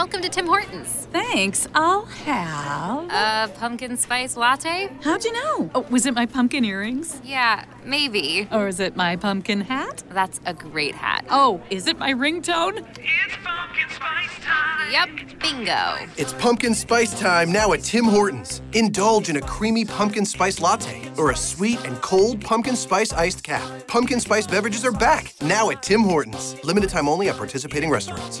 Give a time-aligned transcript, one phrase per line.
[0.00, 1.06] welcome to Tim Hortons.
[1.12, 1.68] Thanks.
[1.74, 3.10] I'll have.
[3.10, 4.88] A pumpkin spice latte?
[5.02, 5.70] How'd you know?
[5.74, 7.20] Oh, was it my pumpkin earrings?
[7.22, 8.48] Yeah, maybe.
[8.50, 10.02] Or is it my pumpkin hat?
[10.08, 11.26] That's a great hat.
[11.28, 12.78] Oh, is it my ringtone?
[12.98, 14.90] It's pumpkin spice time.
[14.90, 15.98] Yep, bingo.
[16.16, 18.62] It's pumpkin spice time now at Tim Hortons.
[18.72, 23.42] Indulge in a creamy pumpkin spice latte or a sweet and cold pumpkin spice iced
[23.42, 23.86] cap.
[23.86, 26.56] Pumpkin spice beverages are back now at Tim Hortons.
[26.64, 28.40] Limited time only at participating restaurants.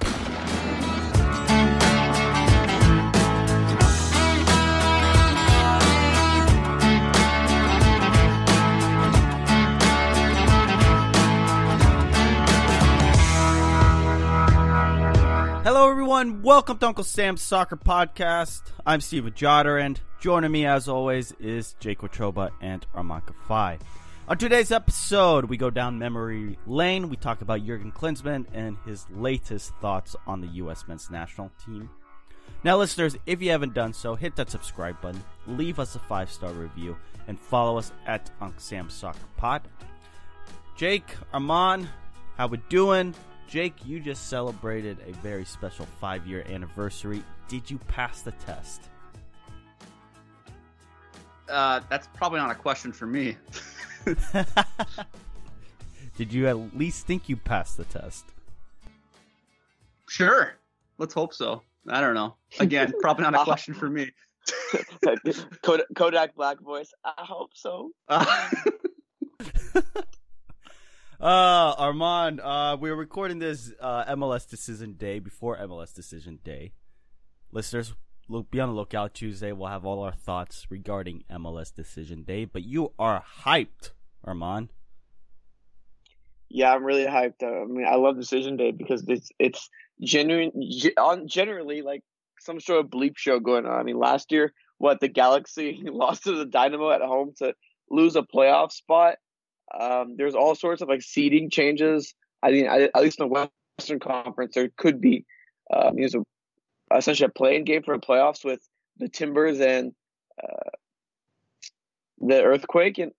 [15.91, 16.41] Everyone.
[16.41, 18.61] Welcome to Uncle Sam's Soccer Podcast.
[18.85, 23.77] I'm Steve Jotter, and joining me, as always, is Jake Watroba and Arman Kafai.
[24.29, 27.09] On today's episode, we go down memory lane.
[27.09, 30.85] We talk about Jurgen Klinsmann and his latest thoughts on the U.S.
[30.87, 31.89] men's national team.
[32.63, 36.31] Now, listeners, if you haven't done so, hit that subscribe button, leave us a five
[36.31, 36.95] star review,
[37.27, 39.63] and follow us at Uncle Sam's Soccer Pod.
[40.77, 41.85] Jake, Arman,
[42.37, 43.13] how we doing?
[43.51, 47.21] Jake, you just celebrated a very special five year anniversary.
[47.49, 48.83] Did you pass the test?
[51.49, 53.35] Uh, that's probably not a question for me.
[56.17, 58.23] Did you at least think you passed the test?
[60.07, 60.53] Sure.
[60.97, 61.61] Let's hope so.
[61.89, 62.35] I don't know.
[62.61, 64.11] Again, probably not a question for me.
[65.61, 66.93] Kodak, Kodak Black voice.
[67.03, 67.91] I hope so.
[68.07, 68.45] Uh,
[71.21, 76.73] Uh, Arman, uh, we're recording this uh, MLS Decision Day before MLS Decision Day.
[77.51, 77.93] Listeners,
[78.27, 79.13] look, be on the lookout.
[79.13, 82.45] Tuesday, we'll have all our thoughts regarding MLS Decision Day.
[82.45, 83.91] But you are hyped,
[84.25, 84.69] Arman.
[86.49, 87.43] Yeah, I'm really hyped.
[87.43, 89.69] I mean, I love Decision Day because it's it's
[90.01, 90.51] genuine,
[90.97, 92.01] on generally like
[92.39, 93.79] some sort of bleep show going on.
[93.79, 97.53] I mean, last year, what the Galaxy lost to the Dynamo at home to
[97.91, 99.17] lose a playoff spot.
[99.79, 102.13] Um, there's all sorts of like seeding changes.
[102.43, 105.25] I mean, at least in the Western Conference, there could be
[105.73, 106.23] um, you know,
[106.95, 108.59] essentially a playing game for the playoffs with
[108.97, 109.93] the Timbers and
[110.41, 110.69] uh,
[112.19, 112.97] the Earthquake.
[112.97, 113.11] And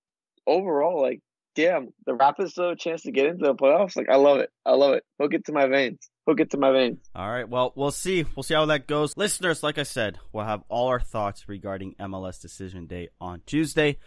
[0.46, 1.20] overall, like,
[1.54, 3.96] damn, the Rapids still have a chance to get into the playoffs.
[3.96, 4.50] Like, I love it.
[4.66, 5.04] I love it.
[5.20, 5.98] Hook it to my veins.
[6.26, 6.98] Hook it to my veins.
[7.14, 7.48] All right.
[7.48, 8.24] Well, we'll see.
[8.36, 9.16] We'll see how that goes.
[9.16, 13.98] Listeners, like I said, we'll have all our thoughts regarding MLS Decision Day on Tuesday.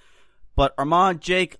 [0.55, 1.57] But Arman, Jake,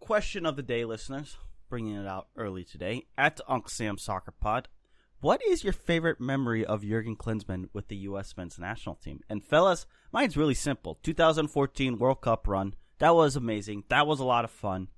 [0.00, 1.36] question of the day, listeners,
[1.68, 4.68] bringing it out early today at Uncle Sam Soccer Pod.
[5.20, 8.36] What is your favorite memory of Jurgen Klinsmann with the U.S.
[8.36, 9.20] men's national team?
[9.28, 10.98] And fellas, mine's really simple.
[11.02, 12.74] 2014 World Cup run.
[12.98, 13.84] That was amazing.
[13.88, 14.88] That was a lot of fun.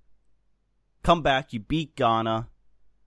[1.03, 2.49] Come back, you beat Ghana.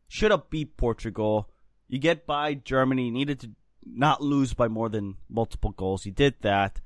[0.07, 1.49] Should have beat Portugal.
[1.87, 3.05] You get by Germany.
[3.05, 3.51] You needed to
[3.85, 6.05] not lose by more than multiple goals.
[6.05, 6.81] You did that.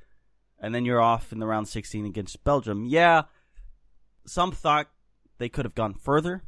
[0.59, 2.85] And then you're off in the round 16 against Belgium.
[2.85, 3.23] Yeah,
[4.25, 4.89] some thought
[5.37, 6.43] they could have gone further.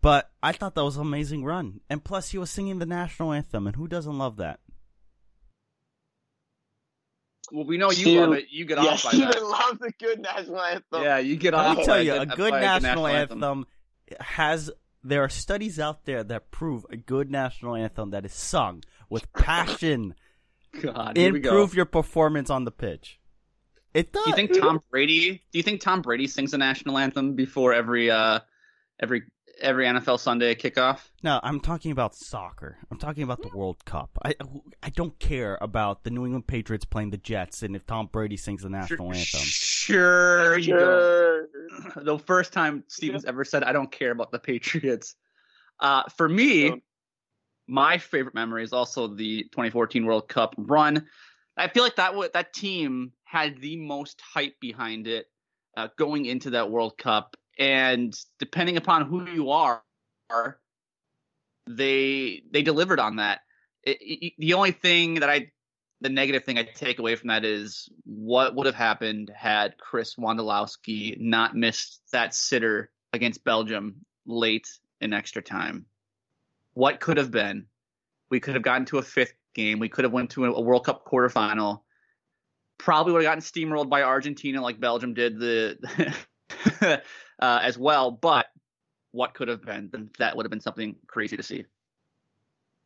[0.00, 1.80] But I thought that was an amazing run.
[1.88, 4.60] And plus, he was singing the national anthem, and who doesn't love that?
[7.52, 8.46] well, we know you Steven- love it.
[8.50, 9.44] You get yeah, off by Steven that.
[9.44, 11.02] loves a good national anthem.
[11.02, 11.60] Yeah, you get off.
[11.60, 11.76] Let off.
[11.78, 13.66] me tell by you, a good the national, anthem,
[14.20, 14.70] has.
[15.06, 19.30] There are studies out there that prove a good national anthem that is sung with
[19.34, 20.14] passion
[20.80, 21.50] God, here we go.
[21.50, 23.20] improve your performance on the pitch.
[23.94, 24.24] It does.
[24.24, 25.42] Do you think Tom Brady?
[25.52, 28.40] Do you think Tom Brady sings the national anthem before every uh
[29.00, 29.22] every
[29.60, 30.98] every NFL Sunday kickoff?
[31.22, 32.76] No, I'm talking about soccer.
[32.90, 34.10] I'm talking about the World Cup.
[34.24, 34.34] I
[34.82, 38.36] I don't care about the New England Patriots playing the Jets and if Tom Brady
[38.36, 39.40] sings the national anthem.
[39.42, 40.80] Sure, you don't.
[40.80, 41.46] Sure.
[41.96, 45.14] The first time Steven's ever said, "I don't care about the Patriots."
[45.80, 46.82] Uh, for me,
[47.66, 51.06] my favorite memory is also the 2014 World Cup run.
[51.56, 55.26] I feel like that w- that team had the most hype behind it
[55.76, 59.82] uh, going into that World Cup, and depending upon who you are,
[61.68, 63.40] they they delivered on that.
[63.82, 65.50] It, it- the only thing that I,
[66.00, 70.14] the negative thing I take away from that is what would have happened had Chris
[70.14, 73.96] Wondolowski not missed that sitter against Belgium
[74.26, 74.68] late
[75.00, 75.86] in extra time.
[76.74, 77.66] What could have been?
[78.30, 79.78] We could have gotten to a fifth game.
[79.80, 81.80] We could have went to a, a World Cup quarterfinal.
[82.78, 86.14] Probably would have gotten steamrolled by Argentina like Belgium did the
[87.40, 88.10] uh, as well.
[88.10, 88.46] But
[89.12, 90.10] what could have been?
[90.18, 91.64] That would have been something crazy to see.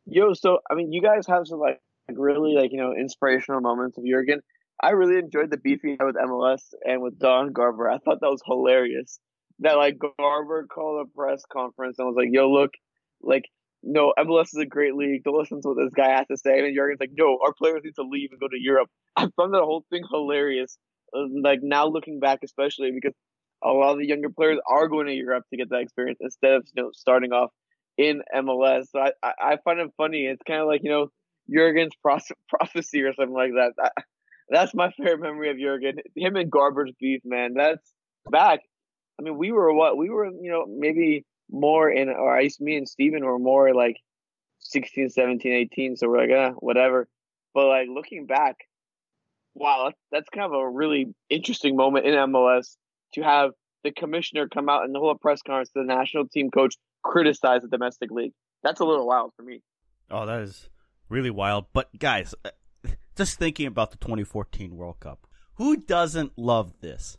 [0.05, 3.97] Yo, so I mean, you guys have some like, really like you know inspirational moments
[3.97, 4.41] of Jurgen.
[4.81, 7.89] I really enjoyed the beef he had with MLS and with Don Garber.
[7.89, 9.19] I thought that was hilarious.
[9.59, 12.71] That like Garber called a press conference and was like, "Yo, look,
[13.21, 13.49] like
[13.83, 15.23] no, MLS is a great league.
[15.23, 17.81] Don't listen to what this guy has to say." And Jurgen's like, "No, our players
[17.83, 20.77] need to leave and go to Europe." I found that whole thing hilarious.
[21.13, 23.13] Like now looking back, especially because
[23.63, 26.53] a lot of the younger players are going to Europe to get that experience instead
[26.53, 27.51] of you know starting off
[27.99, 28.85] in MLS.
[28.91, 30.21] So I, I, find it funny.
[30.25, 31.11] It's kind of like, you know,
[31.53, 31.93] Jurgen's
[32.49, 33.91] prophecy or something like that.
[34.49, 35.97] That's my favorite memory of Jurgen.
[36.15, 37.55] Him and Garber's beef, man.
[37.55, 37.85] That's
[38.31, 38.61] back.
[39.19, 39.97] I mean, we were what?
[39.97, 43.97] We were, you know, maybe more in, or least me and Steven were more like
[44.59, 45.95] 16, 17, 18.
[45.95, 47.07] So we're like, eh, whatever.
[47.53, 48.55] But like looking back,
[49.53, 52.75] wow, that's, that's kind of a really interesting moment in MLS
[53.13, 53.51] to have
[53.83, 57.67] the commissioner come out and the whole press conference, the national team coach criticize the
[57.67, 58.33] domestic league.
[58.63, 59.61] That's a little wild for me.
[60.11, 60.69] Oh, that is
[61.07, 61.65] really wild.
[61.73, 62.49] But guys, uh,
[63.15, 67.17] just thinking about the 2014 World Cup, who doesn't love this?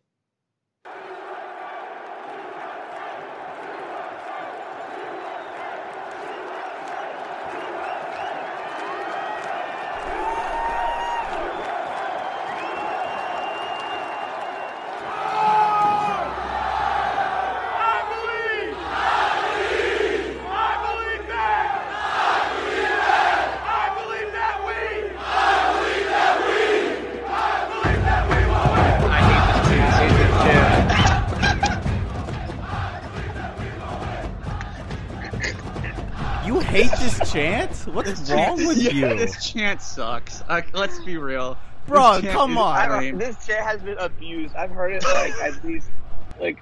[37.85, 37.95] This chant?
[37.95, 39.19] What's wrong with Yeah, you?
[39.19, 40.43] This chant sucks.
[40.49, 41.57] Uh, let's be real.
[41.87, 42.77] Bro, come is on.
[42.77, 43.19] I lame.
[43.19, 44.55] don't, this chair has been abused.
[44.55, 45.91] I've heard it like at least
[46.39, 46.59] like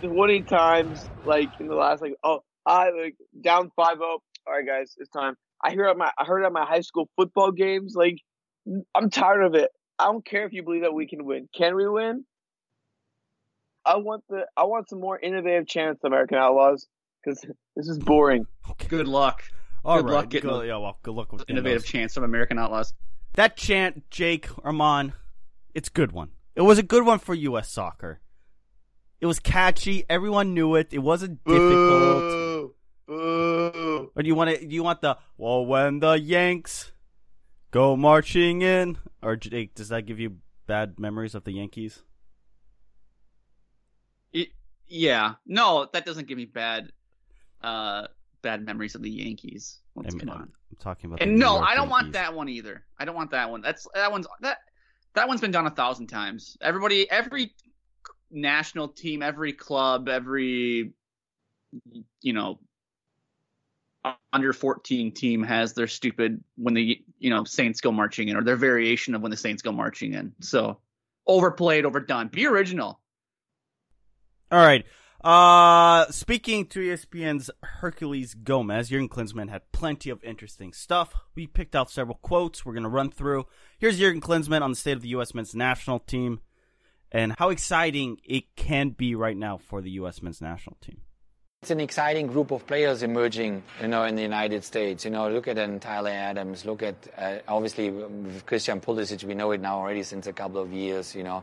[0.00, 4.18] twenty times, like in the last like oh I like down five zero.
[4.46, 5.34] All right, guys, it's time.
[5.62, 7.94] I hear it at my I heard it at my high school football games.
[7.96, 8.18] Like
[8.94, 9.70] I'm tired of it.
[9.98, 11.48] I don't care if you believe that we can win.
[11.56, 12.24] Can we win?
[13.84, 16.86] I want the I want some more innovative chants, American Outlaws,
[17.24, 17.40] because
[17.76, 18.46] this is boring.
[18.88, 19.42] Good luck.
[19.84, 22.58] All Good right, luck getting good, yeah, well, good luck with Innovative chants of American
[22.58, 22.92] Outlaws.
[23.34, 25.12] That chant, Jake Arman,
[25.74, 26.30] it's a good one.
[26.56, 27.70] It was a good one for U.S.
[27.70, 28.20] soccer.
[29.20, 30.04] It was catchy.
[30.08, 30.88] Everyone knew it.
[30.92, 32.20] It wasn't difficult.
[32.20, 32.74] Boo.
[33.06, 34.10] Boo.
[34.14, 34.66] Or do you want to?
[34.66, 36.92] Do you want the well when the Yanks
[37.70, 38.98] go marching in?
[39.22, 42.02] Or Jake, does that give you bad memories of the Yankees?
[44.34, 44.48] Y-
[44.86, 45.34] yeah.
[45.46, 46.92] No, that doesn't give me bad
[47.62, 48.06] uh
[48.42, 49.80] bad memories of the Yankees.
[49.94, 51.26] Let's I'm, get I'm talking about.
[51.26, 52.84] No, I don't want that one either.
[52.98, 53.60] I don't want that one.
[53.60, 54.58] That's that one's that
[55.14, 56.56] that one's been done a thousand times.
[56.60, 57.54] Everybody every
[58.30, 60.92] national team, every club, every
[62.20, 62.58] you know
[64.32, 68.44] under 14 team has their stupid when the you know Saints go marching in or
[68.44, 70.32] their variation of when the Saints go marching in.
[70.40, 70.78] So
[71.26, 72.28] overplayed, overdone.
[72.28, 73.00] Be original.
[74.50, 74.86] All right.
[75.22, 81.12] Uh, speaking to ESPN's Herculez Gomez, Jurgen Klinsmann had plenty of interesting stuff.
[81.34, 83.46] We picked out several quotes we're going to run through.
[83.78, 85.34] Here's Jurgen Klinsmann on the state of the U.S.
[85.34, 86.40] men's national team
[87.10, 90.22] and how exciting it can be right now for the U.S.
[90.22, 91.00] men's national team.
[91.62, 95.04] It's an exciting group of players emerging, you know, in the United States.
[95.04, 96.64] You know, look at Tyler Adams.
[96.64, 97.92] Look at uh, obviously
[98.46, 99.24] Christian Pulisic.
[99.24, 101.16] We know it now already since a couple of years.
[101.16, 101.42] You know,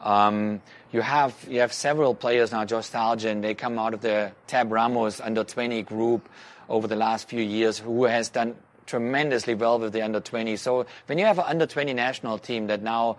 [0.00, 0.60] um,
[0.92, 2.64] you have you have several players now.
[2.64, 3.42] Josh Sargent.
[3.42, 6.28] They come out of the Tab Ramos under 20 group
[6.68, 10.56] over the last few years, who has done tremendously well with the under 20.
[10.56, 13.18] So when you have an under 20 national team that now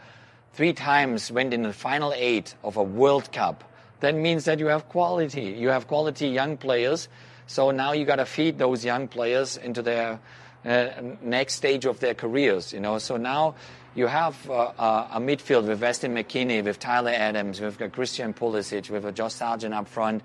[0.54, 3.64] three times went in the final eight of a World Cup.
[4.00, 5.44] That means that you have quality.
[5.44, 7.10] You have quality young players.
[7.48, 10.20] So now you got to feed those young players into their
[10.64, 12.74] next stage of their careers.
[12.74, 13.56] You know, so now
[13.96, 18.90] you have uh, uh, a midfield with Weston McKennie, with Tyler Adams, with Christian Pulisic,
[18.90, 20.22] with a Josh Sargent up front.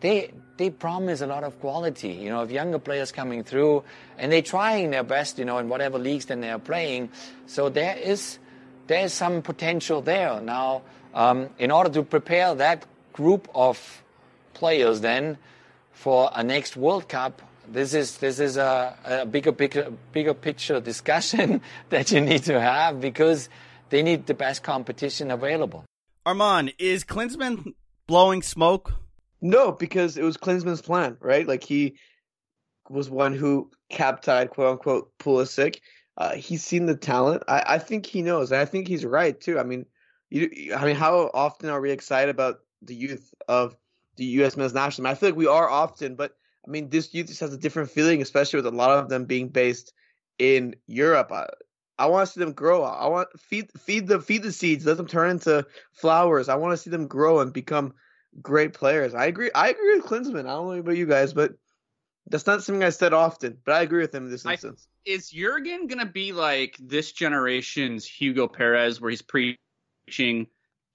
[0.00, 2.12] They they promise a lot of quality.
[2.12, 3.84] You know, of younger players coming through
[4.18, 7.10] and they're trying their best, you know, in whatever leagues that they're playing.
[7.46, 8.38] So there is
[8.86, 10.40] there is some potential there.
[10.40, 10.82] Now,
[11.14, 14.02] um, in order to prepare that group of
[14.54, 15.38] players then
[15.92, 20.80] for a next World Cup, this is this is a, a bigger, bigger bigger picture
[20.80, 23.48] discussion that you need to have because
[23.90, 25.84] they need the best competition available.
[26.24, 27.74] Arman, is Klinsmann
[28.06, 28.94] blowing smoke?
[29.40, 31.46] No, because it was Klinsmann's plan, right?
[31.46, 31.96] Like he
[32.88, 35.80] was one who cap-tied quote unquote Pulisic.
[36.16, 37.42] Uh, he's seen the talent.
[37.46, 38.50] I, I think he knows.
[38.50, 39.58] And I think he's right too.
[39.58, 39.86] I mean,
[40.30, 43.76] you, I mean, how often are we excited about the youth of
[44.16, 44.56] the U.S.
[44.56, 45.12] men's national team?
[45.12, 47.90] I feel like we are often, but I mean, this youth just has a different
[47.90, 49.92] feeling, especially with a lot of them being based
[50.38, 51.30] in Europe.
[51.32, 51.46] I,
[51.98, 52.82] I want to see them grow.
[52.82, 56.48] I want feed feed the feed the seeds, let them turn into flowers.
[56.48, 57.94] I want to see them grow and become
[58.42, 59.14] great players.
[59.14, 59.50] I agree.
[59.54, 60.40] I agree with Klinsmann.
[60.40, 61.52] I don't know about you guys, but
[62.26, 63.58] that's not something I said often.
[63.64, 64.88] But I agree with him in this instance.
[65.06, 70.46] I, is Jurgen gonna be like this generation's Hugo Perez, where he's preaching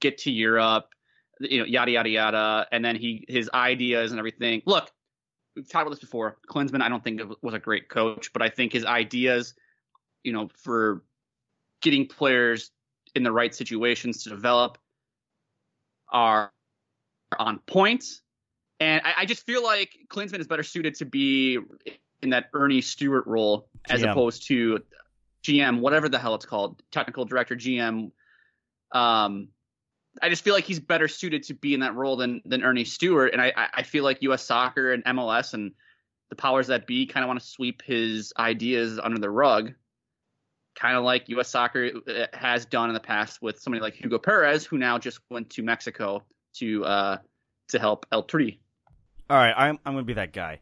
[0.01, 0.89] get to Europe,
[1.39, 4.61] you know, yada yada yada, and then he his ideas and everything.
[4.65, 4.91] Look,
[5.55, 6.37] we've talked about this before.
[6.49, 9.53] Klinsmann, I don't think was a great coach, but I think his ideas,
[10.23, 11.03] you know, for
[11.81, 12.71] getting players
[13.15, 14.77] in the right situations to develop
[16.11, 16.51] are
[17.37, 18.05] on point.
[18.79, 21.59] And I, I just feel like Klinsmann is better suited to be
[22.21, 24.79] in that Earnie Stewart role as opposed to
[25.43, 28.11] GM, whatever the hell it's called, technical director, GM.
[28.91, 29.47] Um,
[30.21, 32.85] I just feel like he's better suited to be in that role than than Earnie
[32.85, 34.43] Stewart, and I I feel like U.S.
[34.43, 35.71] Soccer and MLS and
[36.29, 39.73] the powers that be kind of want to sweep his ideas under the rug,
[40.75, 41.49] kind of like U.S.
[41.49, 45.19] Soccer uh, has done in the past with somebody like Hugo Perez, who now just
[45.29, 46.23] went to Mexico
[46.55, 47.17] to uh
[47.69, 48.57] to help El Tri.
[49.29, 50.59] All right, I'm I'm gonna be that guy.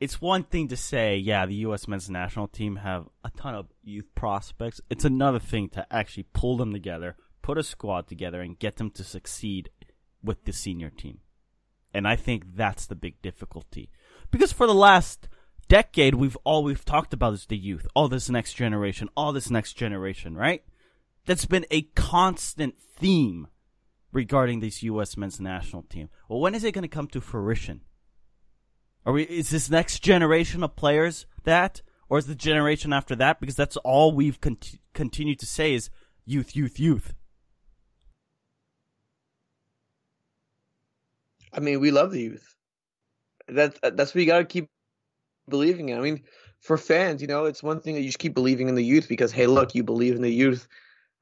[0.00, 1.88] It's one thing to say, yeah, the U.S.
[1.88, 4.80] men's national team have a ton of youth prospects.
[4.90, 7.16] It's another thing to actually pull them together,
[7.48, 9.70] put a squad together, and get them to succeed
[10.22, 11.20] with the senior team.
[11.94, 13.88] And I think that's the big difficulty,
[14.30, 15.30] because for the last
[15.66, 19.50] decade, we've all we've talked about is the youth, all this next generation, all this
[19.50, 20.62] next generation, right?
[21.24, 23.48] That's been a constant theme
[24.12, 25.16] regarding this U.S.
[25.16, 26.10] men's national team.
[26.28, 27.80] Well, when is it going to come to fruition?
[29.06, 29.22] Are we?
[29.22, 33.40] Is this next generation of players that, or is the generation after that?
[33.40, 35.88] Because that's all we've cont- continued to say is
[36.26, 37.14] youth, youth, youth.
[41.52, 42.54] I mean, we love the youth.
[43.48, 44.68] That's that's what you got to keep
[45.48, 45.98] believing in.
[45.98, 46.22] I mean,
[46.60, 49.08] for fans, you know, it's one thing that you just keep believing in the youth
[49.08, 50.68] because hey, look, you believe in the youth.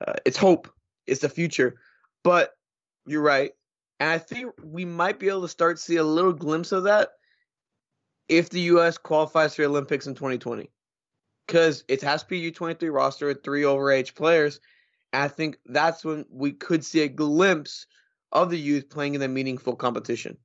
[0.07, 0.69] Uh, it's hope.
[1.07, 1.77] It's the future.
[2.25, 2.53] But
[3.07, 3.53] you're right,
[4.01, 6.85] and I think we might be able to start to see a little glimpse of
[6.85, 7.11] that
[8.29, 8.99] if the U.S.
[8.99, 10.69] qualifies for the Olympics in 2020,
[11.47, 14.61] because it has to be U23 roster with three overage players.
[15.13, 17.87] And I think that's when we could see a glimpse
[18.33, 20.37] of the youth playing in a meaningful competition.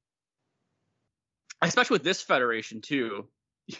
[1.62, 3.28] especially with this federation too.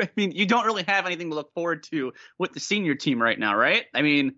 [0.00, 3.20] I mean, you don't really have anything to look forward to with the senior team
[3.20, 3.84] right now, right?
[3.94, 4.34] I mean,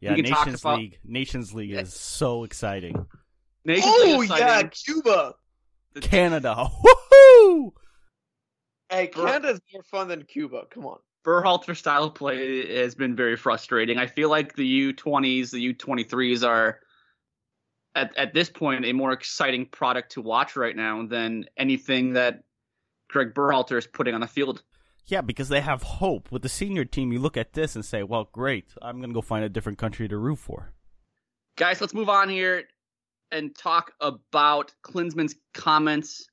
[0.00, 0.98] Yeah, We can talk Nations about- League.
[1.04, 3.06] Nations League is so exciting.
[3.64, 4.62] Nations Oh League is yeah.
[4.62, 5.34] Cuba.
[6.00, 6.54] Canada,
[7.12, 7.72] woohoo!
[8.88, 10.62] Hey, Canada's more fun than Cuba.
[10.70, 10.98] Come on.
[11.24, 13.98] Berhalter style play has been very frustrating.
[13.98, 16.80] I feel like the U20s, the U23s are
[17.94, 22.42] at at this point a more exciting product to watch right now than anything that
[23.08, 24.62] Greg Berhalter is putting on the field.
[25.06, 26.30] Yeah, because they have hope.
[26.30, 28.66] With the senior team, you look at this and say, well, great.
[28.80, 30.72] I'm going to go find a different country to root for.
[31.56, 32.64] Guys, let's move on here
[33.32, 36.28] and talk about Klinsmann's comments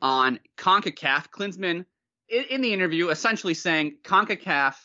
[0.00, 1.30] on CONCACAF.
[1.30, 1.84] Klinsmann,
[2.28, 4.76] in, in the interview, essentially saying CONCACAF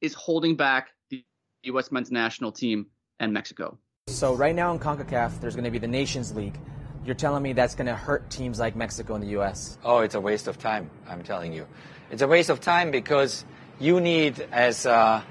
[0.00, 1.24] is holding back the
[1.64, 1.92] U.S.
[1.92, 2.86] men's national team
[3.20, 3.78] and Mexico.
[4.10, 6.58] So right now in CONCACAF, there's going to be the Nations League.
[7.06, 9.78] You're telling me that's going to hurt teams like Mexico and the U.S.
[9.84, 10.90] Oh, it's a waste of time.
[11.08, 11.66] I'm telling you,
[12.10, 13.44] it's a waste of time because
[13.78, 15.24] you need as a,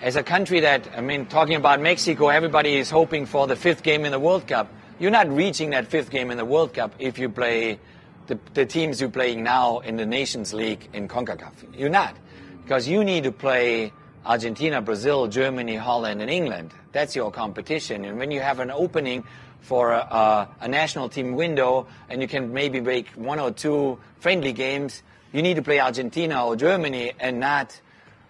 [0.00, 3.82] as a country that I mean, talking about Mexico, everybody is hoping for the fifth
[3.82, 4.72] game in the World Cup.
[4.98, 7.80] You're not reaching that fifth game in the World Cup if you play
[8.28, 11.76] the, the teams you're playing now in the Nations League in CONCACAF.
[11.76, 12.16] You're not
[12.62, 13.92] because you need to play
[14.24, 16.72] Argentina, Brazil, Germany, Holland, and England.
[16.92, 18.04] That's your competition.
[18.04, 19.24] And when you have an opening
[19.60, 24.52] for a, a, national team window and you can maybe make one or two friendly
[24.52, 25.02] games,
[25.32, 27.80] you need to play Argentina or Germany and not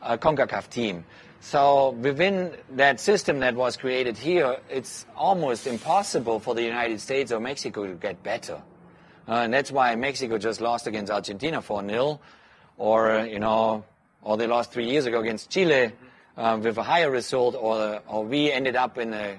[0.00, 1.04] a CONCACAF team.
[1.40, 7.32] So within that system that was created here, it's almost impossible for the United States
[7.32, 8.62] or Mexico to get better.
[9.28, 12.18] Uh, and that's why Mexico just lost against Argentina 4-0,
[12.78, 13.84] or, you know,
[14.25, 15.93] or they lost three years ago against Chile
[16.37, 19.38] uh, with a higher result, or, or we ended up in a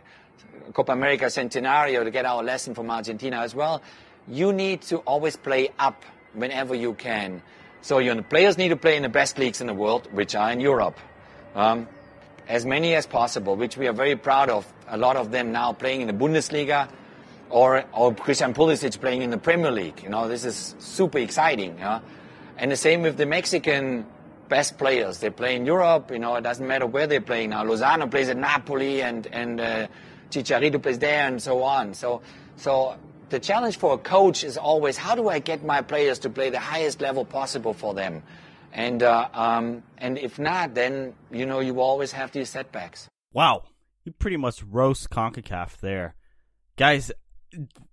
[0.74, 3.82] Copa America Centenario to get our lesson from Argentina as well.
[4.27, 7.42] You need to always play up whenever you can.
[7.82, 10.51] So your players need to play in the best leagues in the world, which are
[10.51, 10.98] in Europe.
[11.54, 11.88] Um,
[12.48, 14.72] as many as possible, which we are very proud of.
[14.88, 16.89] A lot of them now playing in the Bundesliga,
[17.50, 20.01] or, or Christian Pulisic playing in the Premier League.
[20.04, 21.77] You know, this is super exciting.
[21.77, 22.01] Yeah?
[22.58, 24.06] And the same with the Mexican
[24.50, 25.20] best players.
[25.20, 26.12] They play in Europe.
[26.12, 27.64] You know, it doesn't matter where they play now.
[27.64, 29.88] Lozano plays at Napoli, and and uh,
[30.30, 31.94] Chicharito plays there, and so on.
[31.94, 32.22] So
[32.58, 32.98] so
[33.30, 36.50] the challenge for a coach is always how do I get my players to play
[36.50, 38.24] the highest level possible for them.
[38.74, 43.08] And uh, um, and if not, then you know you always have these setbacks.
[43.34, 43.64] Wow,
[44.04, 46.16] you pretty much roast Concacaf there,
[46.78, 47.12] guys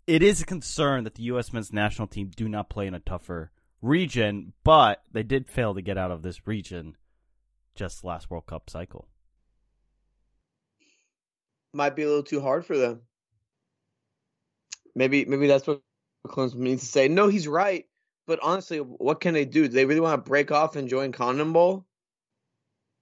[0.06, 1.52] it is a concern that the U.S.
[1.52, 3.50] men's national team do not play in a tougher
[3.82, 6.96] region, but they did fail to get out of this region
[7.74, 9.08] just last World Cup cycle.
[11.74, 13.02] Might be a little too hard for them.
[14.94, 15.82] Maybe maybe that's what
[16.26, 17.08] Klinsmann means to say.
[17.08, 17.86] No, he's right.
[18.26, 19.62] But honestly, what can they do?
[19.62, 21.84] Do they really want to break off and join CONMEBOL?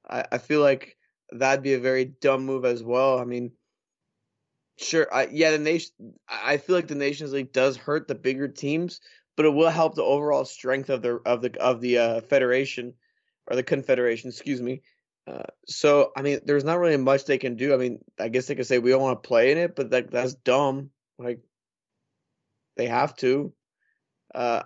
[0.09, 0.97] I, I feel like
[1.31, 3.19] that'd be a very dumb move as well.
[3.19, 3.53] I mean,
[4.79, 5.07] Sure.
[5.13, 5.93] I, yeah, the nation.
[6.27, 9.01] I feel like the Nations League does hurt the bigger teams,
[9.41, 12.93] but it will help the overall strength of the of the of the uh, federation
[13.47, 14.29] or the confederation.
[14.29, 14.83] Excuse me.
[15.27, 17.73] Uh, so I mean, there's not really much they can do.
[17.73, 19.93] I mean, I guess they could say we don't want to play in it, but
[19.93, 20.91] that that's dumb.
[21.19, 21.41] Like
[22.77, 23.55] they have to.
[24.35, 24.61] Uh,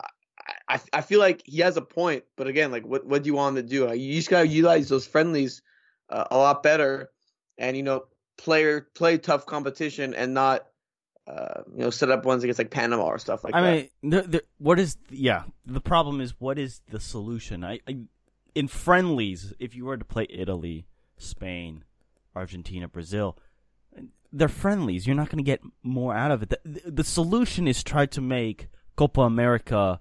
[0.69, 3.35] I I feel like he has a point, but again, like what what do you
[3.35, 3.95] want to do?
[3.95, 5.63] You just gotta utilize those friendlies
[6.11, 7.13] uh, a lot better,
[7.59, 8.07] and you know
[8.39, 10.67] player play tough competition and not
[11.27, 13.69] uh, you know set up ones against like Panama or stuff like I that.
[13.69, 15.45] I mean, the, the, what is yeah?
[15.67, 17.65] The problem is what is the solution?
[17.65, 17.99] I, I
[18.55, 21.85] in friendlies, if you were to play Italy, Spain,
[22.37, 23.39] Argentina, Brazil,
[24.33, 25.07] they're friendlies.
[25.07, 26.51] You're not going to get more out of it.
[26.65, 30.01] The, the solution is try to make Copa America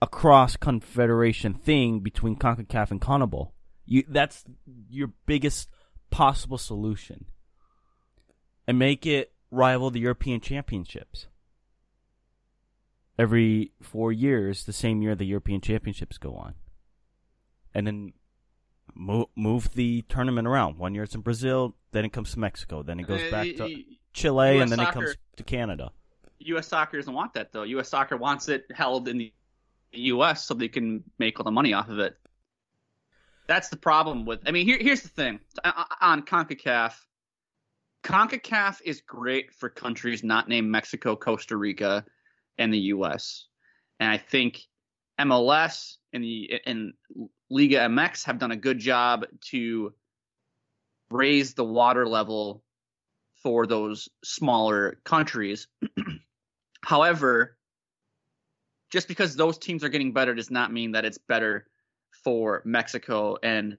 [0.00, 3.50] a cross confederation thing between CONCACAF and CONMEBOL.
[3.86, 4.44] You that's
[4.88, 5.68] your biggest
[6.10, 7.26] possible solution
[8.66, 11.26] and make it rival the European Championships.
[13.18, 16.54] Every four years, the same year the European Championships go on.
[17.72, 18.12] And then
[18.94, 20.78] move, move the tournament around.
[20.78, 23.46] One year it's in Brazil, then it comes to Mexico, then it goes uh, back
[23.56, 25.92] to Chile, US and then soccer, it comes to Canada.
[26.40, 26.68] U.S.
[26.68, 27.62] soccer doesn't want that, though.
[27.62, 27.88] U.S.
[27.88, 29.32] soccer wants it held in the
[29.92, 30.44] U.S.
[30.44, 32.16] so they can make all the money off of it.
[33.46, 34.40] That's the problem with.
[34.46, 35.40] I mean, here, here's the thing
[36.00, 36.94] on CONCACAF.
[38.04, 42.04] CONCACAF is great for countries not named Mexico, Costa Rica,
[42.58, 43.46] and the U.S.
[43.98, 44.60] And I think
[45.18, 46.92] MLS and the and
[47.50, 49.94] Liga MX have done a good job to
[51.10, 52.62] raise the water level
[53.42, 55.66] for those smaller countries.
[56.84, 57.56] However,
[58.90, 61.66] just because those teams are getting better does not mean that it's better
[62.22, 63.78] for Mexico and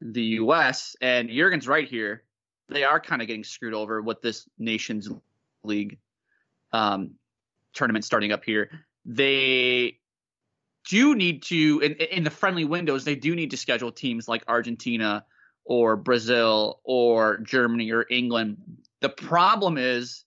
[0.00, 0.94] the U.S.
[1.00, 2.22] And Jurgen's right here.
[2.68, 5.08] They are kind of getting screwed over with this Nations
[5.64, 5.98] League
[6.72, 7.12] um,
[7.72, 8.70] tournament starting up here.
[9.04, 9.98] They
[10.88, 14.42] do need to, in, in the friendly windows, they do need to schedule teams like
[14.48, 15.24] Argentina
[15.64, 18.58] or Brazil or Germany or England.
[19.00, 20.24] The problem is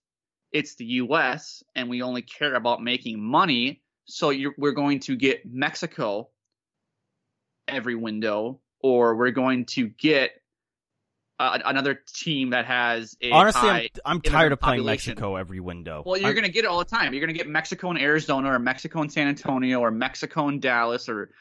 [0.52, 1.64] it's the U.S.
[1.76, 3.82] and we only care about making money.
[4.06, 6.30] So we're going to get Mexico
[7.68, 10.41] every window, or we're going to get
[11.42, 13.68] uh, another team that has a honestly.
[13.68, 16.04] I'm, I'm tired of playing Mexico every window.
[16.06, 17.14] Well, you're I'm, going to get it all the time.
[17.14, 20.62] You're going to get Mexico and Arizona, or Mexico and San Antonio, or Mexico and
[20.62, 21.32] Dallas, or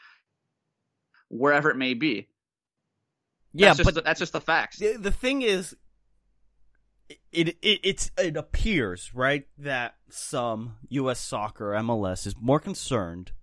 [1.29, 2.29] wherever it may be.
[3.53, 4.79] Yeah, that's just, but that's just the facts.
[4.79, 5.75] The, the thing is,
[7.31, 11.19] it, it it's it appears right that some U.S.
[11.19, 13.33] soccer MLS is more concerned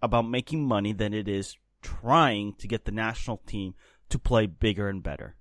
[0.00, 3.74] about making money than it is trying to get the national team
[4.08, 5.36] to play bigger and better.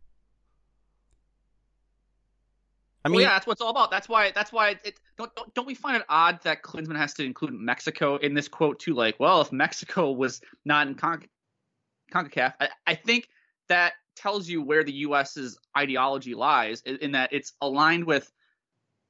[3.05, 3.91] I mean, well, yeah, that's what it's all about.
[3.91, 4.31] That's why.
[4.31, 4.75] That's why.
[4.83, 8.33] It, don't, don't don't we find it odd that Klinsmann has to include Mexico in
[8.33, 8.93] this quote too?
[8.93, 11.23] Like, well, if Mexico was not in Con-
[12.11, 13.29] Concacaf, I, I think
[13.69, 18.31] that tells you where the U.S.'s ideology lies in, in that it's aligned with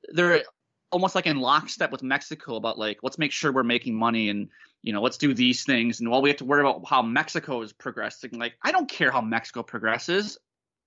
[0.10, 0.44] they're
[0.92, 4.50] almost like in lockstep with Mexico about like let's make sure we're making money and
[4.84, 7.62] you know let's do these things and while we have to worry about how Mexico
[7.62, 10.38] is progressing like I don't care how Mexico progresses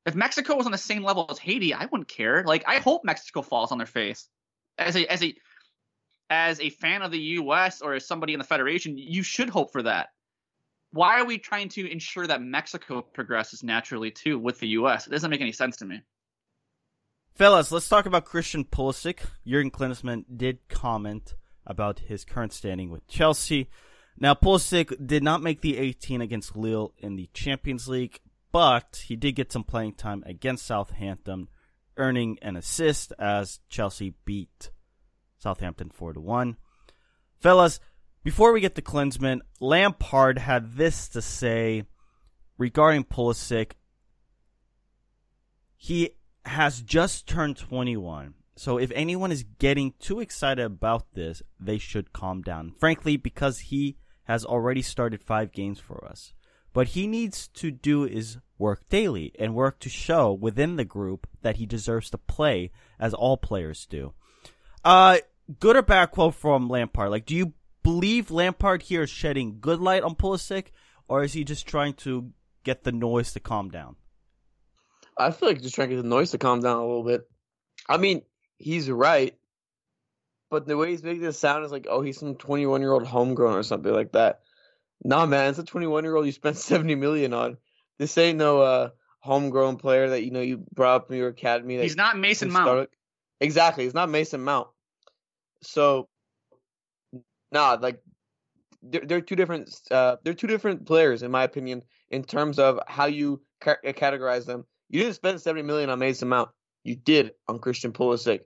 [0.06, 3.02] if Mexico was on the same level as Haiti I wouldn't care like I hope
[3.04, 4.28] Mexico falls on their face
[4.78, 5.34] as a as a
[6.28, 7.82] as a fan of the U.S.
[7.82, 10.08] or as somebody in the federation you should hope for that
[10.92, 15.06] why are we trying to ensure that Mexico progresses naturally too with the U.S.
[15.06, 16.02] it doesn't make any sense to me
[17.34, 19.20] Fellas, let's talk about Christian Pulisic.
[19.46, 21.34] Jurgen Klinsmann did comment
[21.66, 23.70] about his current standing with Chelsea.
[24.18, 28.20] Now, Pulisic did not make the 18 against Lille in the Champions League,
[28.52, 31.48] but he did get some playing time against Southampton,
[31.96, 34.70] earning an assist as Chelsea beat
[35.38, 36.56] Southampton 4 to 1.
[37.40, 37.80] Fellas,
[38.22, 41.84] before we get to Klinsmann, Lampard had this to say
[42.58, 43.72] regarding Pulisic.
[45.76, 46.10] He
[46.44, 48.34] has just turned 21.
[48.56, 52.74] So if anyone is getting too excited about this, they should calm down.
[52.78, 56.34] Frankly, because he has already started five games for us.
[56.72, 61.26] What he needs to do is work daily and work to show within the group
[61.42, 64.12] that he deserves to play as all players do.
[64.85, 65.18] Uh,
[65.59, 67.11] good or bad quote from Lampard?
[67.11, 70.66] Like, do you believe Lampard here is shedding good light on Pulisic,
[71.09, 72.30] or is he just trying to
[72.62, 73.96] get the noise to calm down?
[75.18, 77.28] I feel like just trying to get the noise to calm down a little bit.
[77.88, 78.22] I mean,
[78.59, 79.37] he's right,
[80.50, 83.06] but the way he's making this sound is like, oh, he's some 21 year old
[83.06, 84.40] homegrown or something like that.
[85.02, 87.56] Nah, man, it's a 21 year old you spent 70 million on.
[87.98, 88.88] This ain't no uh,
[89.20, 91.76] homegrown player that you know you brought up in your academy.
[91.76, 92.90] That He's not Mason Mount.
[93.40, 94.68] Exactly, he's not Mason Mount.
[95.62, 96.08] So,
[97.52, 98.02] nah, like
[98.82, 99.70] they're, they're two different.
[99.90, 104.46] Uh, they're two different players, in my opinion, in terms of how you ca- categorize
[104.46, 104.64] them.
[104.88, 106.50] You didn't spend 70 million on Mason Mount.
[106.84, 108.40] You did on Christian Pulisic.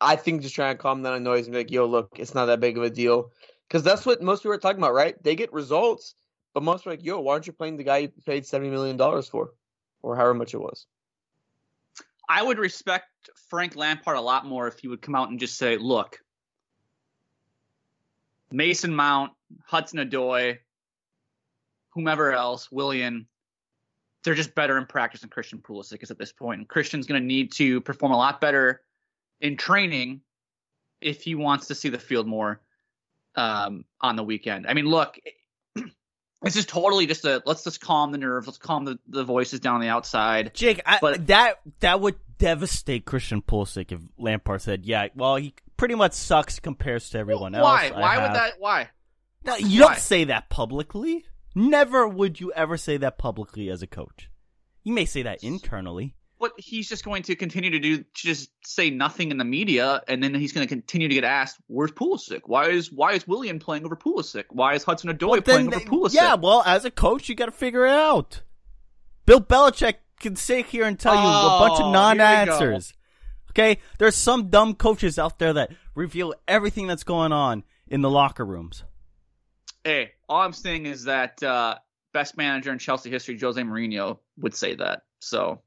[0.00, 2.34] I think just trying to calm down the noise and be like, yo, look, it's
[2.34, 3.32] not that big of a deal.
[3.68, 5.22] Because that's what most people are talking about, right?
[5.22, 6.14] They get results,
[6.54, 8.96] but most are like, yo, why aren't you playing the guy you paid $70 million
[9.22, 9.52] for?
[10.02, 10.86] Or however much it was.
[12.28, 13.06] I would respect
[13.48, 16.18] Frank Lampard a lot more if he would come out and just say, look,
[18.50, 19.32] Mason Mount,
[19.66, 20.58] Hudson Odoi,
[21.90, 23.26] whomever else, Willian,
[24.22, 26.60] they're just better in practice than Christian Pulisic is at this point.
[26.60, 28.82] And Christian's going to need to perform a lot better
[29.40, 30.20] in training
[31.00, 32.60] if he wants to see the field more
[33.38, 34.66] um, on the weekend.
[34.66, 35.18] I mean, look,
[36.42, 39.60] this is totally just a let's just calm the nerves, let's calm the, the voices
[39.60, 40.52] down on the outside.
[40.54, 45.54] Jake, I, But- that that would devastate Christian Pulisic if Lampard said, "Yeah, well, he
[45.76, 47.92] pretty much sucks compares to everyone else." Why?
[47.94, 48.52] I Why have." would that?
[48.58, 48.88] Why?
[49.44, 49.88] No, you Why?
[49.88, 51.24] don't say that publicly.
[51.54, 54.30] Never would you ever say that publicly as a coach.
[54.84, 56.14] You may say that internally.
[56.40, 60.22] But he's just going to continue to do just say nothing in the media, and
[60.22, 62.42] then he's going to continue to get asked, "Where's Pulisic?
[62.46, 64.44] Why is why is Willian playing over Pulisic?
[64.50, 67.34] Why is Hudson Odoi Well, playing then, over Pulisic?" yeah, well, as a coach, you
[67.34, 68.42] got to figure it out.
[69.26, 72.94] Bill Belichick can sit here and tell you a bunch Oh, of non-answers.
[73.50, 78.10] Okay, there's some dumb coaches out there that reveal everything that's going on in the
[78.10, 78.84] locker rooms.
[79.84, 81.76] Hey, all I'm saying is that uh,
[82.12, 85.02] best manager in Chelsea history, Jose Mourinho, would say that.
[85.20, 85.60] So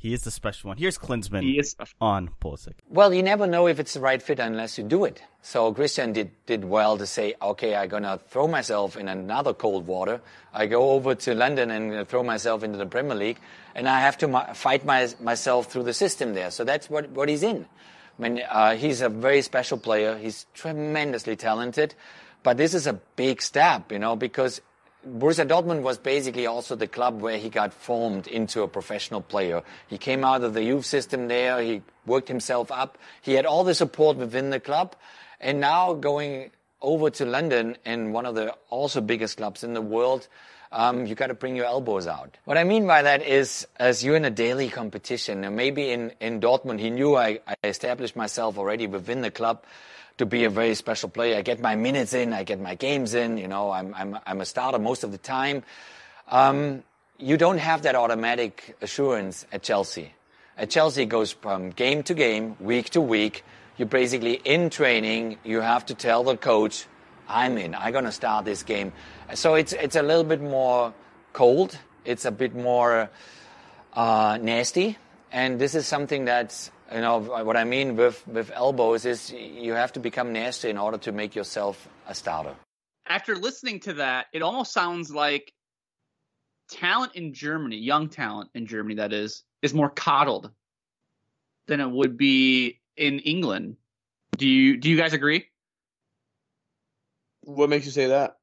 [0.00, 0.76] He is the special one.
[0.76, 1.74] Here's Klinsmann he is.
[2.00, 2.74] on Pulisic.
[2.88, 5.20] Well, you never know if it's the right fit unless you do it.
[5.42, 9.52] So Christian did, did well to say, okay, I'm going to throw myself in another
[9.52, 10.20] cold water.
[10.54, 13.40] I go over to London and uh, throw myself into the Premier League,
[13.74, 16.52] and I have to mi- fight my, myself through the system there.
[16.52, 17.66] So that's what, what he's in.
[18.18, 20.16] I mean, uh, he's a very special player.
[20.16, 21.96] He's tremendously talented.
[22.44, 24.60] But this is a big step, you know, because
[25.06, 29.62] Borussia Dortmund was basically also the club where he got formed into a professional player.
[29.86, 31.62] He came out of the youth system there.
[31.62, 32.98] He worked himself up.
[33.22, 34.96] He had all the support within the club.
[35.40, 36.50] And now going
[36.82, 40.26] over to London and one of the also biggest clubs in the world,
[40.72, 42.36] um, you got to bring your elbows out.
[42.44, 46.12] What I mean by that is, as you're in a daily competition, and maybe in,
[46.20, 49.64] in Dortmund, he knew I, I established myself already within the club
[50.18, 51.38] to be a very special player.
[51.38, 53.38] I get my minutes in, I get my games in.
[53.38, 55.62] You know, I'm I'm I'm a starter most of the time.
[56.28, 56.82] Um,
[57.18, 60.12] you don't have that automatic assurance at Chelsea.
[60.56, 63.44] At Chelsea, it goes from game to game, week to week.
[63.76, 65.38] You're basically in training.
[65.44, 66.86] You have to tell the coach,
[67.28, 67.74] "I'm in.
[67.74, 68.92] I'm gonna start this game."
[69.34, 70.92] So it's it's a little bit more
[71.32, 71.78] cold.
[72.04, 73.10] It's a bit more
[73.94, 74.98] uh, nasty,
[75.30, 79.72] and this is something that's you know what I mean with with elbows is you
[79.72, 82.54] have to become nasty in order to make yourself a starter.
[83.06, 85.52] After listening to that, it almost sounds like
[86.68, 90.50] talent in Germany, young talent in Germany, that is, is more coddled
[91.66, 93.76] than it would be in England.
[94.36, 95.46] Do you do you guys agree?
[97.42, 98.36] What makes you say that?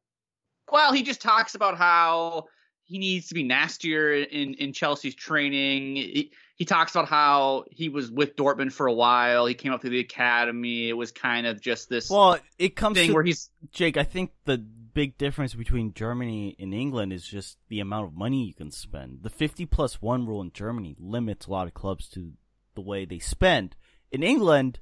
[0.72, 2.48] Well, he just talks about how
[2.86, 5.96] he needs to be nastier in in Chelsea's training.
[5.96, 9.46] He, he talks about how he was with Dortmund for a while.
[9.46, 10.88] He came up through the academy.
[10.88, 13.98] It was kind of just this Well, it comes thing to where he's Jake.
[13.98, 18.46] I think the big difference between Germany and England is just the amount of money
[18.46, 19.24] you can spend.
[19.24, 22.34] The fifty plus one rule in Germany limits a lot of clubs to
[22.76, 23.76] the way they spend.
[24.12, 24.80] In England,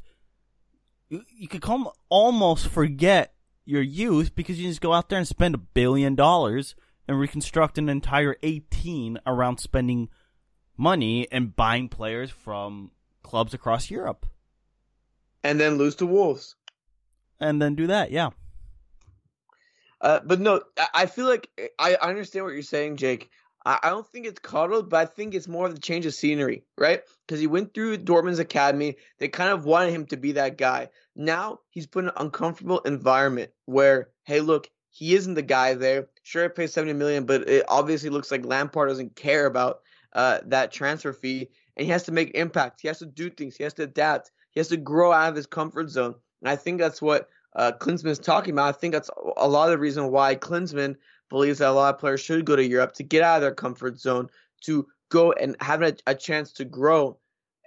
[1.09, 3.33] you, you could come almost forget
[3.65, 6.75] your youth because you just go out there and spend a billion dollars
[7.07, 10.09] and reconstruct an entire 18 around spending
[10.77, 14.25] money and buying players from clubs across Europe.
[15.43, 16.55] And then lose to Wolves.
[17.39, 18.29] And then do that, yeah.
[19.99, 20.61] Uh, but no,
[20.93, 23.29] I- feel like I understand what you're saying, Jake.
[23.65, 26.13] I, I don't think it's coddled, but I think it's more of the change of
[26.13, 27.01] scenery, right?
[27.25, 28.97] Because he went through Dortmund's academy.
[29.19, 30.89] They kind of wanted him to be that guy.
[31.15, 36.07] Now he's put in an uncomfortable environment where, hey, look, he isn't the guy there.
[36.21, 39.81] Sure, I pay 70 million, but it obviously looks like Lampard doesn't care about
[40.13, 42.79] uh, that transfer fee, and he has to make impact.
[42.79, 43.57] He has to do things.
[43.57, 44.31] He has to adapt.
[44.51, 46.13] He has to grow out of his comfort zone.
[46.41, 48.69] And I think that's what uh, is talking about.
[48.69, 50.95] I think that's a lot of the reason why Klinsmann
[51.29, 53.55] believes that a lot of players should go to Europe to get out of their
[53.55, 54.29] comfort zone,
[54.65, 57.17] to go and have a, a chance to grow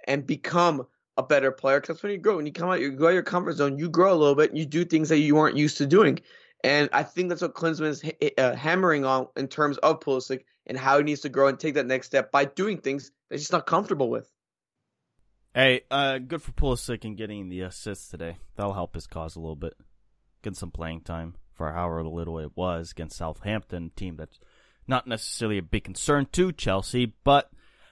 [0.07, 0.87] and become
[1.17, 1.81] a better player.
[1.81, 3.89] Because when you grow, when you come out, you go out your comfort zone, you
[3.89, 6.19] grow a little bit, and you do things that you aren't used to doing.
[6.63, 10.77] And I think that's what Klinsmann is uh, hammering on in terms of Pulisic and
[10.77, 13.51] how he needs to grow and take that next step by doing things that he's
[13.51, 14.29] not comfortable with.
[15.53, 18.37] Hey, uh, good for Pulisic in getting the assists today.
[18.55, 19.73] That'll help his cause a little bit.
[20.43, 24.39] Get some playing time for however little it was against Southampton, team that's
[24.87, 27.13] not necessarily a big concern to Chelsea.
[27.23, 27.49] But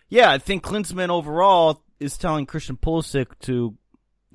[0.09, 3.77] yeah, I think Klinsmann overall is telling Christian Pulisic to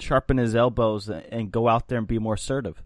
[0.01, 2.83] sharpen his elbows and go out there and be more assertive.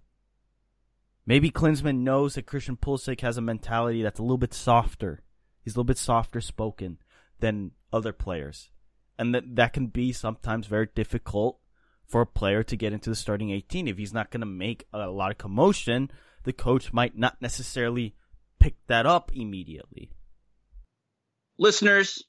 [1.27, 5.23] Maybe Klinsmann knows that Christian Pulisic has a mentality that's a little bit softer.
[5.63, 6.99] He's a little bit softer spoken
[7.41, 8.71] than other players.
[9.19, 11.59] And that that can be sometimes very difficult
[12.07, 14.87] for a player to get into the starting 18 if he's not going to make
[14.93, 16.11] a lot of commotion
[16.45, 18.15] the coach might not necessarily
[18.61, 20.11] pick that up immediately.
[21.59, 22.23] Listeners,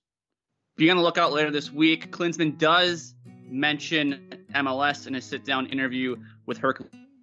[0.77, 2.11] be on the lookout later this week.
[2.11, 3.13] Klinsmann does
[3.47, 6.57] mention MLS in a sit down interview with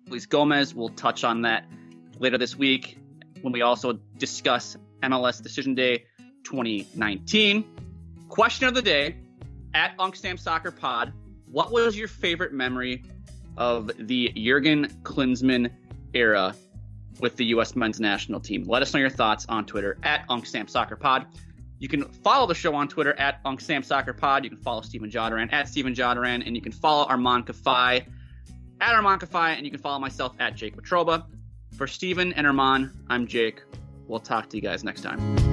[0.09, 0.75] Herculez Gomez.
[0.75, 1.65] We'll touch on that
[2.19, 2.99] later this week
[3.41, 6.05] when we also discuss MLS Decision Day
[6.45, 7.65] 2019.
[8.29, 9.17] Question of the day
[9.75, 11.13] at UncSam Soccer Pod
[11.47, 13.05] What was your favorite memory
[13.57, 15.71] of the Jurgen Klinsmann
[16.15, 16.55] era
[17.21, 17.77] with the U.S.
[17.77, 18.65] men's national team.
[18.67, 21.27] Let us know your thoughts on Twitter at UncSam Soccer Pod.
[21.79, 24.45] You can follow the show on Twitter at UncSam Soccer Pod.
[24.45, 28.07] You can follow Stephen Jodaran at Stephen Jodaran, and you can follow Arman Kafai
[28.81, 31.25] at Arman Kafai, and you can follow myself at Jake Petroba.
[31.77, 33.63] For Stephen and Arman, I'm Jake.
[34.07, 35.52] We'll talk to you guys next time.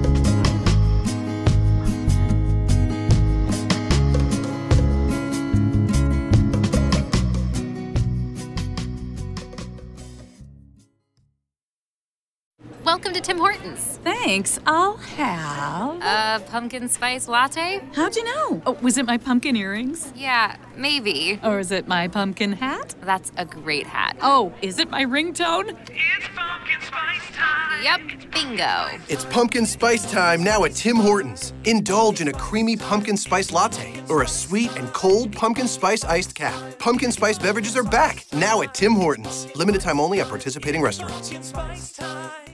[12.90, 14.00] Welcome to Tim Hortons.
[14.02, 14.58] Thanks.
[14.66, 16.02] I'll have.
[16.02, 17.80] A pumpkin spice latte?
[17.94, 18.60] How'd you know?
[18.66, 20.12] Oh, was it my pumpkin earrings?
[20.16, 21.38] Yeah, maybe.
[21.44, 22.96] Or is it my pumpkin hat?
[23.02, 24.16] That's a great hat.
[24.20, 25.68] Oh, is it my ringtone?
[25.88, 27.84] It's pumpkin spice time.
[27.84, 28.88] Yep, bingo.
[29.08, 31.52] It's pumpkin spice time now at Tim Hortons.
[31.66, 36.34] Indulge in a creamy pumpkin spice latte or a sweet and cold pumpkin spice iced
[36.34, 36.60] cap.
[36.80, 39.46] Pumpkin spice beverages are back now at Tim Hortons.
[39.54, 41.28] Limited time only at participating restaurants.
[41.28, 42.49] Pumpkin spice time.